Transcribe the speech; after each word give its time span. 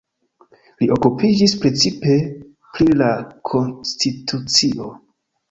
Li 0.83 0.87
okupiĝis 0.95 1.53
precipe 1.65 2.15
pri 2.79 2.89
la 3.03 3.11
konstitucio. 3.53 4.91